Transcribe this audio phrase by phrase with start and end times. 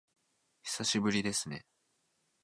[0.63, 1.63] 久しぶりですね